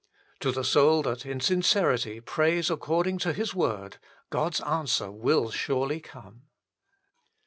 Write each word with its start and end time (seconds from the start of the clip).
To 0.39 0.51
the 0.51 0.63
soul 0.63 1.03
that 1.03 1.27
in 1.27 1.39
sincerity 1.41 2.19
prays 2.21 2.71
accord 2.71 3.05
ing 3.05 3.19
to 3.19 3.33
His 3.33 3.53
Word, 3.53 3.97
God 4.31 4.55
s 4.55 4.61
answer 4.61 5.11
will 5.11 5.51
surely 5.51 5.99
come. 5.99 6.47